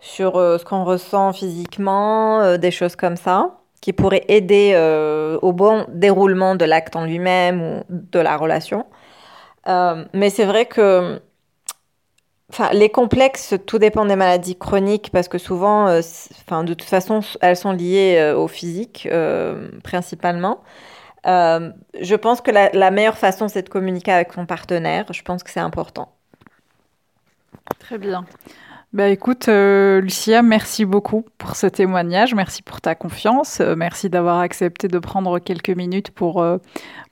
sur 0.00 0.34
ce 0.34 0.64
qu'on 0.64 0.84
ressent 0.84 1.32
physiquement, 1.32 2.58
des 2.58 2.70
choses 2.70 2.94
comme 2.94 3.16
ça, 3.16 3.58
qui 3.80 3.92
pourraient 3.94 4.24
aider 4.28 4.76
au 5.40 5.52
bon 5.52 5.86
déroulement 5.88 6.54
de 6.54 6.66
l'acte 6.66 6.94
en 6.94 7.04
lui-même 7.06 7.62
ou 7.62 7.82
de 7.88 8.18
la 8.20 8.36
relation. 8.36 8.84
mais 9.66 10.30
c'est 10.30 10.44
vrai 10.44 10.66
que 10.66 11.20
Enfin, 12.52 12.68
les 12.74 12.90
complexes, 12.90 13.54
tout 13.66 13.78
dépend 13.78 14.04
des 14.04 14.14
maladies 14.14 14.56
chroniques 14.56 15.08
parce 15.10 15.26
que 15.26 15.38
souvent, 15.38 15.88
euh, 15.88 16.02
enfin, 16.46 16.64
de 16.64 16.74
toute 16.74 16.86
façon, 16.88 17.20
elles 17.40 17.56
sont 17.56 17.72
liées 17.72 18.16
euh, 18.18 18.36
au 18.36 18.46
physique 18.46 19.08
euh, 19.10 19.70
principalement. 19.82 20.62
je 21.24 22.14
pense 22.14 22.42
que 22.42 22.50
la, 22.50 22.90
meilleure 22.90 23.16
façon, 23.16 23.48
c'est 23.48 23.62
de 23.62 23.70
communiquer 23.70 24.12
avec 24.12 24.34
son 24.34 24.44
partenaire. 24.44 25.06
Je 25.12 25.22
pense 25.22 25.42
que 25.42 25.50
c'est 25.50 25.60
important. 25.60 26.12
Très 27.78 27.96
bien. 27.96 28.26
Bah 28.92 29.08
écoute, 29.08 29.48
Lucia, 29.48 30.42
merci 30.42 30.84
beaucoup 30.84 31.24
pour 31.38 31.56
ce 31.56 31.66
témoignage. 31.66 32.34
Merci 32.34 32.60
pour 32.60 32.82
ta 32.82 32.94
confiance. 32.94 33.60
merci 33.60 34.10
d'avoir 34.10 34.40
accepté 34.40 34.88
de 34.88 34.98
prendre 34.98 35.38
quelques 35.38 35.70
minutes 35.70 36.10
pour, 36.10 36.44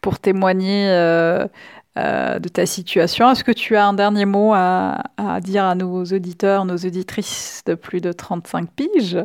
pour 0.02 0.18
témoigner 0.18 1.46
euh, 1.98 2.38
de 2.38 2.48
ta 2.48 2.66
situation. 2.66 3.30
Est-ce 3.30 3.42
que 3.42 3.52
tu 3.52 3.76
as 3.76 3.84
un 3.84 3.92
dernier 3.92 4.24
mot 4.24 4.52
à, 4.54 5.02
dire 5.42 5.64
à 5.64 5.74
nos 5.74 6.04
auditeurs, 6.04 6.64
nos 6.64 6.76
auditrices 6.76 7.62
de 7.66 7.74
plus 7.74 8.00
de 8.00 8.12
35 8.12 8.70
piges? 8.70 9.18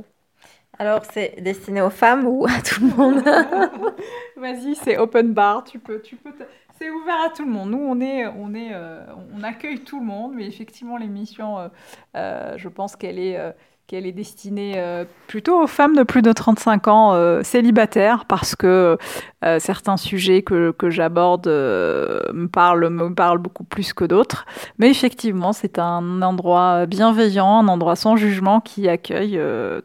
Alors, 0.77 1.03
c'est 1.11 1.35
destiné 1.41 1.81
aux 1.81 1.89
femmes 1.89 2.25
ou 2.25 2.45
à 2.45 2.61
tout 2.61 2.81
le 2.81 2.95
monde? 2.95 3.23
Vas-y, 4.37 4.75
c'est 4.75 4.97
open 4.97 5.33
bar. 5.33 5.63
Tu 5.63 5.79
peux, 5.79 6.01
tu 6.01 6.15
peux. 6.15 6.33
C'est 6.77 6.89
ouvert 6.89 7.21
à 7.25 7.29
tout 7.29 7.45
le 7.45 7.51
monde. 7.51 7.69
Nous, 7.69 7.77
on 7.77 8.01
est, 8.01 8.27
on 8.27 8.53
est, 8.53 8.73
euh, 8.73 9.05
on 9.33 9.43
accueille 9.43 9.79
tout 9.79 9.99
le 9.99 10.05
monde, 10.05 10.33
mais 10.35 10.45
effectivement, 10.45 10.97
l'émission, 10.97 11.69
euh, 12.17 12.57
je 12.57 12.67
pense 12.67 12.95
qu'elle 12.95 13.19
est 13.19 13.39
qu'elle 13.87 14.05
est 14.05 14.11
destinée 14.11 14.73
euh, 14.77 15.05
plutôt 15.27 15.61
aux 15.61 15.67
femmes 15.67 15.95
de 15.95 16.03
plus 16.03 16.21
de 16.21 16.31
35 16.31 16.87
ans 16.87 17.13
euh, 17.13 17.43
célibataires 17.43 18.25
parce 18.25 18.55
que 18.55 18.97
euh, 19.43 19.59
certains 19.59 19.97
sujets 19.97 20.41
que, 20.41 20.71
que 20.71 20.89
j'aborde 20.89 21.47
me, 21.47 22.47
parlent, 22.47 22.89
me 22.89 23.13
parlent 23.13 23.37
beaucoup 23.37 23.63
plus 23.63 23.93
que 23.93 24.05
d'autres. 24.05 24.45
Mais 24.79 24.89
effectivement, 24.89 25.53
c'est 25.53 25.77
un 25.77 26.21
endroit 26.21 26.85
bienveillant, 26.87 27.59
un 27.59 27.67
endroit 27.67 27.95
sans 27.95 28.15
jugement 28.15 28.59
qui 28.59 28.89
accueille 28.89 29.39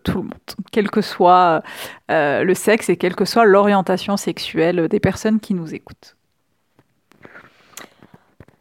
tout 0.05 0.19
le 0.19 0.23
monde, 0.23 0.35
quel 0.73 0.91
que 0.91 1.03
soit 1.03 1.63
le 2.09 2.55
sexe 2.55 2.89
et 2.89 2.97
quelle 2.97 3.15
que 3.15 3.27
soit 3.27 3.45
l'orientation 3.45 4.17
sexuelle 4.17 4.89
des 4.89 5.01
personnes 5.01 5.41
qui 5.41 5.53
nous 5.53 5.75
écoutent. 5.75 6.17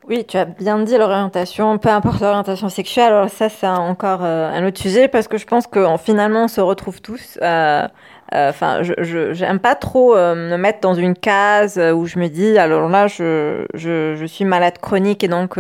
Oui, 0.10 0.26
tu 0.26 0.38
as 0.38 0.46
bien 0.46 0.80
dit 0.80 0.98
l'orientation, 0.98 1.78
peu 1.78 1.90
importe 1.90 2.22
l'orientation 2.22 2.68
sexuelle. 2.68 3.14
Alors 3.14 3.30
ça, 3.30 3.48
c'est 3.48 3.68
encore 3.68 4.22
euh, 4.24 4.50
un 4.52 4.66
autre 4.66 4.82
sujet 4.82 5.08
parce 5.08 5.28
que 5.28 5.38
je 5.38 5.46
pense 5.46 5.68
que 5.68 5.86
finalement, 6.04 6.46
on 6.46 6.48
se 6.48 6.62
retrouve 6.62 7.00
tous. 7.00 7.38
Euh, 7.44 7.88
euh, 8.34 8.50
enfin, 8.50 8.82
je 8.82 9.34
j'aime 9.34 9.60
pas 9.60 9.76
trop 9.76 10.16
me 10.16 10.58
mettre 10.58 10.80
dans 10.80 10.96
une 10.96 11.14
case 11.14 11.78
où 11.78 12.08
je 12.08 12.18
me 12.18 12.28
dis 12.28 12.58
alors 12.58 12.90
là, 12.90 13.06
je, 13.06 13.66
je, 13.76 14.16
je 14.16 14.26
suis 14.26 14.46
malade 14.46 14.80
chronique 14.80 15.24
et 15.24 15.28
donc 15.28 15.60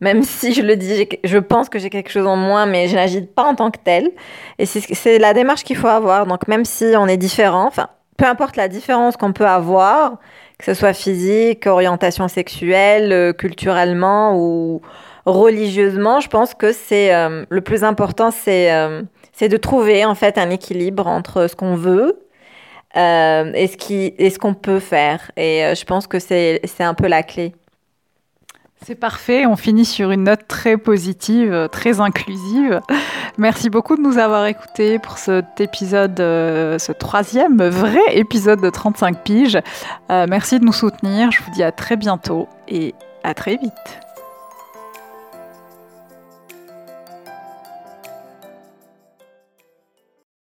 même 0.00 0.22
si 0.24 0.52
je 0.54 0.62
le 0.62 0.74
dis, 0.74 1.08
je 1.22 1.38
pense 1.38 1.68
que 1.68 1.78
j'ai 1.78 1.90
quelque 1.90 2.10
chose 2.10 2.26
en 2.26 2.36
moi, 2.36 2.66
mais 2.66 2.88
je 2.88 2.96
n'agis 2.96 3.22
pas 3.22 3.44
en 3.44 3.54
tant 3.54 3.70
que 3.70 3.78
tel. 3.84 4.10
Et 4.58 4.66
c'est 4.66 5.18
la 5.20 5.34
démarche 5.34 5.62
qu'il 5.62 5.76
faut 5.76 5.86
avoir. 5.86 6.26
Donc 6.26 6.48
même 6.48 6.64
si 6.64 6.94
on 6.96 7.06
est 7.06 7.16
différent, 7.16 7.66
enfin, 7.68 7.88
peu 8.16 8.26
importe 8.26 8.56
la 8.56 8.66
différence 8.66 9.16
qu'on 9.16 9.32
peut 9.32 9.46
avoir 9.46 10.18
que 10.58 10.64
ce 10.64 10.74
soit 10.74 10.92
physique, 10.92 11.66
orientation 11.66 12.28
sexuelle, 12.28 13.34
culturellement 13.36 14.36
ou 14.36 14.82
religieusement. 15.26 16.20
Je 16.20 16.28
pense 16.28 16.54
que 16.54 16.72
c'est 16.72 17.12
le 17.48 17.60
plus 17.60 17.84
important, 17.84 18.30
c'est 18.30 18.70
c'est 19.32 19.48
de 19.48 19.56
trouver 19.56 20.04
en 20.04 20.14
fait 20.14 20.38
un 20.38 20.50
équilibre 20.50 21.06
entre 21.06 21.48
ce 21.48 21.56
qu'on 21.56 21.74
veut 21.74 22.20
et 22.94 23.66
ce 23.66 23.76
qui 23.76 24.14
et 24.18 24.30
ce 24.30 24.38
qu'on 24.38 24.54
peut 24.54 24.80
faire. 24.80 25.30
Et 25.36 25.72
je 25.74 25.84
pense 25.84 26.06
que 26.06 26.18
c'est 26.18 26.60
c'est 26.64 26.84
un 26.84 26.94
peu 26.94 27.08
la 27.08 27.22
clé. 27.22 27.52
C'est 28.82 28.94
parfait, 28.94 29.46
on 29.46 29.56
finit 29.56 29.86
sur 29.86 30.10
une 30.10 30.24
note 30.24 30.46
très 30.46 30.76
positive, 30.76 31.68
très 31.72 32.00
inclusive. 32.00 32.80
Merci 33.38 33.70
beaucoup 33.70 33.96
de 33.96 34.02
nous 34.02 34.18
avoir 34.18 34.46
écoutés 34.46 34.98
pour 34.98 35.18
cet 35.18 35.60
épisode, 35.60 36.20
euh, 36.20 36.78
ce 36.78 36.92
troisième 36.92 37.62
vrai 37.62 38.02
épisode 38.12 38.60
de 38.60 38.70
35 38.70 39.24
piges. 39.24 39.58
Euh, 40.10 40.26
merci 40.28 40.60
de 40.60 40.64
nous 40.64 40.72
soutenir, 40.72 41.32
je 41.32 41.42
vous 41.42 41.50
dis 41.50 41.62
à 41.62 41.72
très 41.72 41.96
bientôt 41.96 42.46
et 42.68 42.94
à 43.24 43.34
très 43.34 43.56
vite. 43.56 44.03